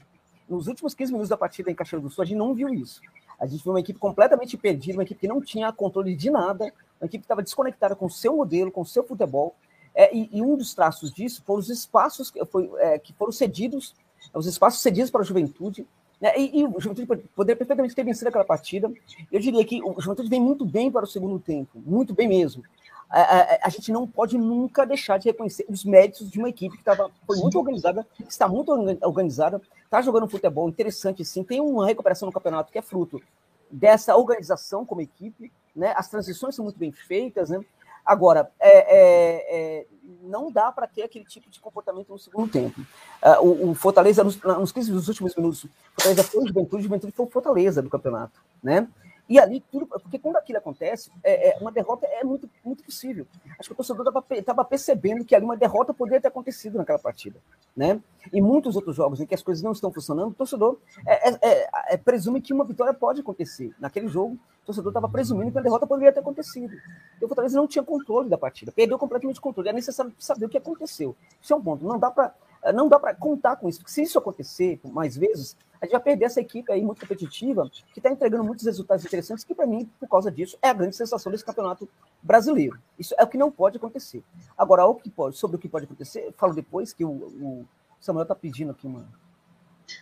Nos 0.48 0.66
últimos 0.66 0.94
15 0.94 1.12
minutos 1.12 1.28
da 1.28 1.36
partida 1.36 1.70
em 1.70 1.74
Caxias 1.74 2.02
do 2.02 2.10
Sul, 2.10 2.22
a 2.22 2.26
gente 2.26 2.36
não 2.36 2.54
viu 2.54 2.68
isso. 2.68 3.00
A 3.38 3.46
gente 3.46 3.62
viu 3.62 3.72
uma 3.72 3.80
equipe 3.80 3.98
completamente 3.98 4.56
perdida, 4.56 4.98
uma 4.98 5.02
equipe 5.02 5.20
que 5.20 5.28
não 5.28 5.40
tinha 5.40 5.72
controle 5.72 6.14
de 6.14 6.30
nada, 6.30 6.64
uma 7.00 7.06
equipe 7.06 7.18
que 7.18 7.24
estava 7.24 7.42
desconectada 7.42 7.96
com 7.96 8.06
o 8.06 8.10
seu 8.10 8.36
modelo, 8.36 8.70
com 8.70 8.82
o 8.82 8.86
seu 8.86 9.02
futebol. 9.04 9.54
É, 9.94 10.14
e, 10.14 10.28
e, 10.32 10.42
um 10.42 10.56
dos 10.56 10.74
traços 10.74 11.12
disso 11.12 11.42
foram 11.44 11.60
os 11.60 11.70
espaços 11.70 12.30
que, 12.30 12.44
foi, 12.46 12.70
é, 12.78 12.98
que 12.98 13.12
foram 13.12 13.30
cedidos 13.30 13.94
os 14.32 14.46
espaços 14.46 14.80
cedidos 14.80 15.10
para 15.10 15.20
a 15.20 15.24
juventude. 15.24 15.86
Né? 16.20 16.32
E, 16.38 16.60
e 16.60 16.66
o 16.66 16.80
Juventude 16.80 17.28
poderia 17.34 17.56
perfeitamente 17.56 17.94
ter 17.94 18.04
vencido 18.04 18.28
aquela 18.28 18.44
partida. 18.44 18.90
Eu 19.30 19.40
diria 19.40 19.64
que 19.64 19.82
o 19.82 20.00
Juventude 20.00 20.28
vem 20.28 20.40
muito 20.40 20.64
bem 20.64 20.90
para 20.90 21.04
o 21.04 21.08
segundo 21.08 21.38
tempo, 21.38 21.82
muito 21.84 22.14
bem 22.14 22.28
mesmo. 22.28 22.62
A, 23.10 23.20
a, 23.20 23.58
a, 23.64 23.68
gente 23.68 23.92
não 23.92 24.06
pode 24.08 24.36
nunca 24.38 24.84
deixar 24.86 25.18
de 25.18 25.28
reconhecer 25.28 25.66
os 25.68 25.84
méritos 25.84 26.30
de 26.30 26.38
uma 26.38 26.48
equipe 26.48 26.76
que 26.76 26.82
tava, 26.82 27.10
foi 27.26 27.36
muito 27.36 27.58
organizada, 27.58 28.06
está 28.28 28.48
muito 28.48 28.72
organizada, 29.02 29.60
está 29.84 30.00
jogando 30.00 30.28
futebol 30.28 30.68
interessante, 30.68 31.24
sim, 31.24 31.44
tem 31.44 31.60
uma 31.60 31.86
recuperação 31.86 32.26
no 32.26 32.32
campeonato 32.32 32.72
que 32.72 32.78
é 32.78 32.82
fruto 32.82 33.20
dessa 33.70 34.16
organização 34.16 34.84
como 34.84 35.00
equipe, 35.00 35.52
né? 35.74 35.92
As 35.96 36.08
transições 36.08 36.54
são 36.54 36.64
muito 36.64 36.78
bem 36.78 36.92
feitas, 36.92 37.50
né? 37.50 37.60
Agora, 38.04 38.50
é, 38.60 38.78
é, 38.78 39.80
é, 39.80 39.86
não 40.22 40.50
dá 40.50 40.70
para 40.70 40.86
ter 40.86 41.02
aquele 41.02 41.24
tipo 41.24 41.50
de 41.50 41.60
comportamento 41.60 42.10
no 42.10 42.18
segundo 42.18 42.50
tempo. 42.50 42.80
Uh, 42.80 43.42
o, 43.42 43.70
o, 43.70 43.74
Fortaleza, 43.74 44.22
nos, 44.22 44.40
nos 44.42 44.72
15 44.72 44.92
dos 44.92 45.08
últimos 45.08 45.34
minutos, 45.34 45.66
Fortaleza 45.94 46.24
foi 46.24 46.42
o 46.42 46.46
Juventude, 46.46 46.82
Juventude 46.82 47.12
foi 47.12 47.26
o 47.26 47.30
Fortaleza 47.30 47.80
do 47.80 47.88
campeonato, 47.88 48.40
né? 48.62 48.88
E 49.26 49.38
ali, 49.38 49.60
tudo, 49.72 49.86
porque 49.86 50.18
quando 50.18 50.36
aquilo 50.36 50.58
acontece, 50.58 51.10
é, 51.22 51.50
é, 51.50 51.58
uma 51.58 51.72
derrota 51.72 52.06
é 52.06 52.22
muito, 52.22 52.48
muito 52.62 52.84
possível. 52.84 53.26
Acho 53.58 53.70
que 53.70 53.72
o 53.72 53.76
torcedor 53.76 54.12
estava 54.32 54.64
percebendo 54.64 55.24
que 55.24 55.34
ali 55.34 55.46
uma 55.46 55.56
derrota 55.56 55.94
poderia 55.94 56.20
ter 56.20 56.28
acontecido 56.28 56.76
naquela 56.76 56.98
partida. 56.98 57.40
Né? 57.74 57.98
E 58.30 58.42
muitos 58.42 58.76
outros 58.76 58.94
jogos 58.94 59.20
em 59.20 59.26
que 59.26 59.34
as 59.34 59.42
coisas 59.42 59.62
não 59.62 59.72
estão 59.72 59.90
funcionando, 59.90 60.32
o 60.32 60.34
torcedor 60.34 60.78
é, 61.06 61.30
é, 61.30 61.68
é 61.94 61.96
presume 61.96 62.40
que 62.42 62.52
uma 62.52 62.66
vitória 62.66 62.92
pode 62.92 63.22
acontecer. 63.22 63.74
Naquele 63.80 64.08
jogo, 64.08 64.38
o 64.64 64.66
torcedor 64.66 64.90
estava 64.90 65.08
presumindo 65.08 65.52
que 65.52 65.58
a 65.58 65.62
derrota 65.62 65.86
poderia 65.86 66.12
ter 66.12 66.20
acontecido. 66.20 66.74
E 67.20 67.24
o 67.24 67.28
Fortaleza 67.28 67.56
não 67.56 67.68
tinha 67.68 67.84
controle 67.84 68.28
da 68.30 68.38
partida, 68.38 68.72
perdeu 68.72 68.98
completamente 68.98 69.38
o 69.38 69.42
controle. 69.42 69.68
É 69.68 69.72
necessário 69.72 70.12
saber 70.18 70.46
o 70.46 70.48
que 70.48 70.58
aconteceu. 70.58 71.14
Isso 71.40 71.52
é 71.52 71.56
um 71.56 71.62
ponto. 71.62 71.84
Não 71.84 71.98
dá 71.98 72.10
para 72.10 72.34
não 72.72 72.88
dá 72.88 72.98
para 72.98 73.14
contar 73.14 73.56
com 73.56 73.68
isso, 73.68 73.80
porque 73.80 73.92
se 73.92 74.02
isso 74.02 74.18
acontecer 74.18 74.80
mais 74.84 75.14
vezes, 75.14 75.54
a 75.78 75.84
gente 75.84 75.92
vai 75.92 76.00
perder 76.00 76.24
essa 76.24 76.40
equipe 76.40 76.72
aí 76.72 76.82
muito 76.82 76.98
competitiva, 76.98 77.70
que 77.92 77.98
está 77.98 78.10
entregando 78.10 78.42
muitos 78.42 78.64
resultados 78.64 79.04
interessantes, 79.04 79.44
que 79.44 79.54
para 79.54 79.66
mim, 79.66 79.86
por 80.00 80.08
causa 80.08 80.30
disso, 80.30 80.56
é 80.62 80.70
a 80.70 80.72
grande 80.72 80.96
sensação 80.96 81.30
desse 81.30 81.44
campeonato 81.44 81.86
brasileiro. 82.22 82.78
Isso 82.98 83.14
é 83.18 83.22
o 83.22 83.26
que 83.26 83.36
não 83.36 83.50
pode 83.50 83.76
acontecer. 83.76 84.24
Agora, 84.56 84.86
o 84.86 84.94
que 84.94 85.10
pode, 85.10 85.36
sobre 85.36 85.58
o 85.58 85.60
que 85.60 85.68
pode 85.68 85.84
acontecer, 85.84 86.32
falo 86.38 86.54
depois 86.54 86.94
que 86.94 87.04
o, 87.04 87.10
o 87.10 87.66
Samuel 88.00 88.22
está 88.22 88.34
pedindo 88.34 88.70
aqui 88.70 88.86
uma. 88.86 89.06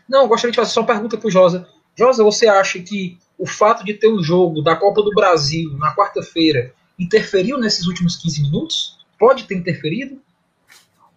Não, 0.08 0.28
gostaria 0.28 0.52
de 0.52 0.56
fazer 0.56 0.70
só 0.70 0.82
uma 0.82 0.86
pergunta 0.86 1.18
para 1.18 1.26
o 1.26 1.30
Josa. 1.30 1.68
Josa, 1.96 2.22
você 2.22 2.46
acha 2.46 2.80
que 2.80 3.18
o 3.42 3.46
fato 3.46 3.84
de 3.84 3.94
ter 3.94 4.06
um 4.06 4.22
jogo 4.22 4.62
da 4.62 4.76
Copa 4.76 5.02
do 5.02 5.10
Brasil 5.10 5.76
na 5.76 5.92
quarta-feira 5.96 6.72
interferiu 6.96 7.58
nesses 7.58 7.88
últimos 7.88 8.14
15 8.14 8.40
minutos? 8.40 9.04
Pode 9.18 9.48
ter 9.48 9.56
interferido? 9.56 10.22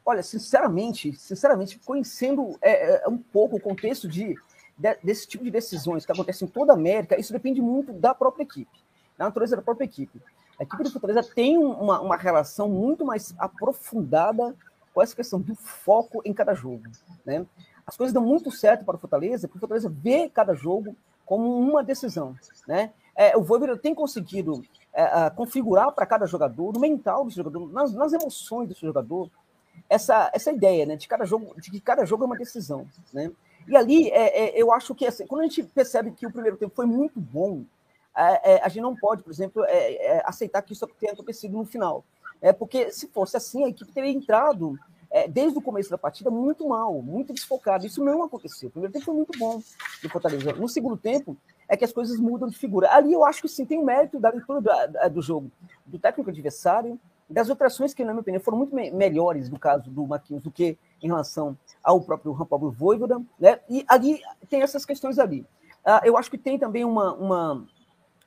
Olha, 0.03 0.23
sinceramente, 0.23 1.15
sinceramente, 1.15 1.79
conhecendo 1.85 2.57
é, 2.63 3.05
é, 3.05 3.07
um 3.07 3.19
pouco 3.19 3.57
o 3.57 3.59
contexto 3.59 4.07
de, 4.07 4.35
de, 4.75 4.97
desse 5.03 5.27
tipo 5.27 5.43
de 5.43 5.51
decisões 5.51 6.03
que 6.03 6.11
acontecem 6.11 6.47
em 6.47 6.49
toda 6.49 6.73
a 6.73 6.75
América, 6.75 7.19
isso 7.19 7.31
depende 7.31 7.61
muito 7.61 7.93
da 7.93 8.15
própria 8.15 8.41
equipe, 8.41 8.75
da 9.15 9.25
natureza 9.25 9.55
da 9.55 9.61
própria 9.61 9.85
equipe. 9.85 10.19
A 10.59 10.63
equipe 10.63 10.81
do 10.81 10.89
Fortaleza 10.89 11.21
tem 11.35 11.59
uma, 11.59 12.01
uma 12.01 12.17
relação 12.17 12.67
muito 12.67 13.05
mais 13.05 13.35
aprofundada 13.37 14.55
com 14.95 14.99
essa 14.99 15.15
questão 15.15 15.39
do 15.39 15.53
foco 15.53 16.23
em 16.25 16.33
cada 16.33 16.55
jogo. 16.55 16.85
Né? 17.23 17.45
As 17.85 17.95
coisas 17.95 18.11
dão 18.11 18.23
muito 18.23 18.49
certo 18.49 18.83
para 18.83 18.95
o 18.95 18.99
Fortaleza, 18.99 19.47
porque 19.47 19.59
o 19.59 19.61
Fortaleza 19.61 19.89
vê 19.89 20.27
cada 20.27 20.55
jogo 20.55 20.95
como 21.25 21.57
uma 21.57 21.83
decisão. 21.83 22.35
Né? 22.67 22.91
É, 23.15 23.35
o 23.35 23.41
Voivoda 23.41 23.77
tem 23.77 23.95
conseguido 23.95 24.63
é, 24.93 25.29
configurar 25.31 25.91
para 25.91 26.05
cada 26.05 26.25
jogador, 26.25 26.73
no 26.73 26.79
mental 26.79 27.25
do 27.25 27.31
jogador, 27.31 27.71
nas, 27.71 27.93
nas 27.93 28.13
emoções 28.13 28.69
do 28.69 28.75
jogador, 28.75 29.29
essa, 29.89 30.31
essa 30.33 30.51
ideia, 30.51 30.85
né, 30.85 30.95
de 30.95 31.07
cada 31.07 31.25
jogo, 31.25 31.53
de 31.59 31.69
que 31.69 31.79
cada 31.79 32.05
jogo 32.05 32.23
é 32.23 32.27
uma 32.27 32.37
decisão, 32.37 32.87
né? 33.13 33.31
E 33.67 33.75
ali, 33.75 34.09
é, 34.09 34.45
é, 34.45 34.61
eu 34.61 34.71
acho 34.71 34.93
que 34.93 35.05
assim, 35.05 35.25
quando 35.25 35.41
a 35.41 35.43
gente 35.45 35.63
percebe 35.63 36.11
que 36.11 36.25
o 36.25 36.31
primeiro 36.31 36.55
tempo 36.55 36.73
foi 36.75 36.85
muito 36.85 37.19
bom, 37.19 37.63
é, 38.15 38.53
é 38.53 38.63
a 38.63 38.69
gente 38.69 38.83
não 38.83 38.95
pode, 38.95 39.23
por 39.23 39.31
exemplo, 39.31 39.63
aceitar 40.23 40.61
que 40.61 40.73
isso 40.73 40.87
tenha 40.99 41.13
acontecido 41.13 41.57
no 41.57 41.65
final. 41.65 42.03
É 42.41 42.53
porque 42.53 42.91
se 42.91 43.07
fosse 43.07 43.35
assim, 43.35 43.65
a 43.65 43.69
equipe 43.69 43.91
teria 43.91 44.11
entrado 44.11 44.77
desde 45.29 45.57
o 45.57 45.61
começo 45.61 45.89
da 45.89 45.97
partida 45.97 46.29
muito 46.29 46.67
mal, 46.67 47.01
muito 47.01 47.33
desfocado. 47.33 47.85
Isso 47.85 48.03
não 48.03 48.23
aconteceu. 48.23 48.69
O 48.69 48.71
primeiro 48.71 48.93
tempo 48.93 49.05
foi 49.05 49.13
muito 49.13 49.37
bom 49.39 49.61
do 50.03 50.09
Fortaleza. 50.09 50.53
No 50.53 50.67
segundo 50.67 50.97
tempo, 50.97 51.37
é 51.67 51.75
que 51.75 51.85
as 51.85 51.91
coisas 51.91 52.19
mudam 52.19 52.47
de 52.47 52.57
figura. 52.57 52.91
Ali 52.91 53.13
eu 53.13 53.23
acho 53.25 53.41
que 53.41 53.47
sim, 53.47 53.65
tem 53.65 53.79
o 53.79 53.85
mérito 53.85 54.19
da 54.19 54.29
leitura 54.29 54.61
do, 54.61 55.09
do 55.09 55.21
jogo, 55.21 55.51
do 55.85 55.97
técnico 55.97 56.29
adversário, 56.29 56.99
das 57.29 57.49
alterações 57.49 57.93
que, 57.93 58.03
na 58.03 58.11
minha 58.11 58.21
opinião, 58.21 58.41
foram 58.41 58.57
muito 58.57 58.75
me 58.75 58.91
melhores 58.91 59.49
no 59.49 59.57
caso 59.57 59.89
do 59.89 60.05
Marquinhos 60.05 60.43
do 60.43 60.51
que 60.51 60.77
em 61.01 61.07
relação 61.07 61.57
ao 61.83 61.99
próprio 62.01 62.33
Juan 62.35 62.45
Pablo 62.45 62.71
Voivoda, 62.71 63.19
né? 63.39 63.59
E 63.69 63.83
ali 63.87 64.21
tem 64.49 64.61
essas 64.61 64.85
questões 64.85 65.17
ali. 65.17 65.41
Uh, 65.85 66.01
eu 66.03 66.17
acho 66.17 66.29
que 66.29 66.37
tem 66.37 66.57
também 66.59 66.85
uma... 66.85 67.13
uma 67.13 67.65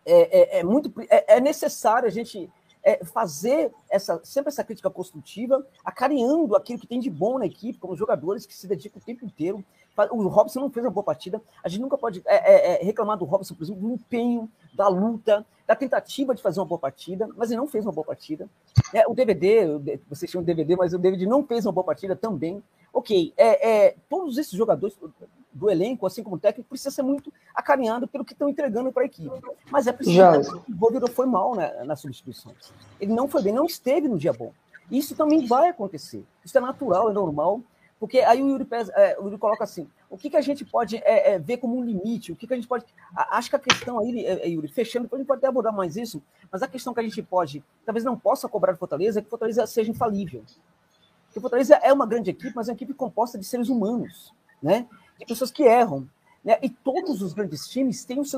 é, 0.04 0.57
é, 0.57 0.61
é 0.61 0.64
muito 0.64 0.92
é, 1.11 1.37
é, 1.37 1.40
necessário 1.40 2.09
a 2.09 2.11
gente 2.11 2.50
é, 2.82 3.04
fazer 3.04 3.73
essa, 3.90 4.20
sempre 4.25 4.49
essa 4.49 4.64
crítica 4.64 4.90
construtiva, 4.90 5.66
acarinhando 5.85 6.56
aquilo 6.56 6.78
que 6.78 6.87
tem 6.87 7.00
de 7.00 7.11
bom 7.11 7.38
na 7.38 7.47
equipe, 7.47 7.78
como 7.78 7.97
jogadores 7.97 8.47
que 8.47 8.54
se 8.54 8.66
dedicam 8.66 9.00
o 9.00 9.04
tempo 9.04 9.25
inteiro. 9.25 9.64
O 10.11 10.28
Robson 10.28 10.61
não 10.61 10.70
fez 10.70 10.85
uma 10.87 10.92
boa 10.92 11.04
partida. 11.04 11.42
A 11.62 11.68
gente 11.68 11.80
nunca 11.80 11.99
pode 11.99 12.23
é, 12.25 12.80
é, 12.80 12.85
reclamar 12.85 13.18
do 13.18 13.25
Robson, 13.25 13.54
por 13.54 13.64
exemplo, 13.64 13.82
do 13.82 13.94
empenho, 13.94 14.49
da 14.73 14.87
luta, 14.87 15.44
da 15.66 15.75
tentativa 15.75 16.35
de 16.35 16.40
fazer 16.40 16.61
uma 16.61 16.66
boa 16.66 16.78
partida, 16.78 17.28
mas 17.37 17.50
ele 17.50 17.61
não 17.61 17.66
fez 17.66 17.85
uma 17.85 17.92
boa 17.92 18.06
partida. 18.06 18.49
É, 18.94 19.06
o 19.08 19.14
DVD, 19.14 19.99
vocês 20.08 20.30
tinham 20.30 20.42
DVD, 20.42 20.76
mas 20.76 20.94
o 20.94 20.99
David 20.99 21.26
não 21.26 21.44
fez 21.44 21.66
uma 21.66 21.73
boa 21.73 21.85
partida 21.85 22.14
também. 22.14 22.62
Ok, 22.92 23.35
é, 23.37 23.87
é, 23.87 23.97
todos 24.08 24.38
esses 24.38 24.52
jogadores 24.52 24.97
do 25.58 25.70
elenco, 25.70 26.06
assim 26.06 26.22
como 26.22 26.36
o 26.36 26.38
técnico, 26.38 26.68
precisa 26.68 26.90
ser 26.90 27.02
muito 27.02 27.32
acarinhado 27.54 28.06
pelo 28.06 28.24
que 28.24 28.32
estão 28.32 28.48
entregando 28.48 28.92
para 28.92 29.02
a 29.02 29.06
equipe. 29.06 29.30
Mas 29.70 29.86
é 29.86 29.92
preciso 29.92 30.62
que 30.62 30.72
o 30.72 30.76
Voivoda 30.76 31.08
foi 31.08 31.26
mal 31.26 31.54
né, 31.54 31.82
nas 31.84 32.00
substituições. 32.00 32.72
Ele 33.00 33.12
não 33.12 33.28
foi 33.28 33.42
bem, 33.42 33.52
não 33.52 33.66
esteve 33.66 34.08
no 34.08 34.18
dia 34.18 34.32
bom. 34.32 34.52
Isso 34.90 35.14
também 35.14 35.46
vai 35.46 35.68
acontecer. 35.68 36.24
Isso 36.44 36.56
é 36.56 36.60
natural, 36.60 37.10
é 37.10 37.12
normal. 37.12 37.60
Porque 38.00 38.20
aí 38.20 38.42
o 38.42 38.48
Yuri, 38.48 38.66
é, 38.94 39.18
o 39.18 39.24
Yuri 39.24 39.38
coloca 39.38 39.64
assim: 39.64 39.88
o 40.08 40.16
que, 40.16 40.30
que 40.30 40.36
a 40.36 40.40
gente 40.40 40.64
pode 40.64 40.96
é, 40.98 41.32
é, 41.32 41.38
ver 41.38 41.56
como 41.56 41.76
um 41.76 41.84
limite? 41.84 42.30
O 42.30 42.36
que, 42.36 42.46
que 42.46 42.52
a 42.54 42.56
gente 42.56 42.68
pode. 42.68 42.84
Acho 43.14 43.50
que 43.50 43.56
a 43.56 43.58
questão 43.58 43.98
aí, 43.98 44.24
é, 44.24 44.46
é, 44.46 44.48
Yuri, 44.48 44.68
fechando, 44.68 45.04
depois 45.04 45.18
a 45.18 45.22
gente 45.22 45.26
pode 45.28 45.38
até 45.38 45.48
abordar 45.48 45.74
mais 45.74 45.96
isso, 45.96 46.22
mas 46.50 46.62
a 46.62 46.68
questão 46.68 46.94
que 46.94 47.00
a 47.00 47.02
gente 47.02 47.20
pode, 47.22 47.62
talvez 47.84 48.04
não 48.04 48.16
possa 48.16 48.48
cobrar 48.48 48.72
do 48.72 48.78
Fortaleza, 48.78 49.18
é 49.18 49.22
que 49.22 49.26
o 49.26 49.30
Fortaleza 49.30 49.66
seja 49.66 49.90
infalível. 49.90 50.44
Porque 51.26 51.38
o 51.38 51.42
Fortaleza 51.42 51.74
é 51.76 51.92
uma 51.92 52.06
grande 52.06 52.30
equipe, 52.30 52.54
mas 52.54 52.68
é 52.68 52.72
uma 52.72 52.76
equipe 52.76 52.94
composta 52.94 53.36
de 53.36 53.44
seres 53.44 53.68
humanos, 53.68 54.32
né? 54.62 54.86
De 55.18 55.26
pessoas 55.26 55.50
que 55.50 55.64
erram. 55.64 56.08
Né? 56.44 56.58
E 56.62 56.70
todos 56.70 57.20
os 57.20 57.32
grandes 57.32 57.66
times 57.68 58.04
têm 58.04 58.20
os 58.20 58.30
seus 58.30 58.37